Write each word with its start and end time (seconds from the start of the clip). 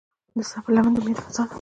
د 0.37 0.39
صبر 0.51 0.69
لمن 0.75 0.91
د 0.95 0.97
امید 1.01 1.17
فضا 1.25 1.43
ده. 1.45 1.49